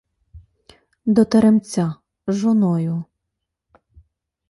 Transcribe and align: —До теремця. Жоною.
—До 1.05 1.25
теремця. 1.25 1.93
Жоною. 2.27 3.03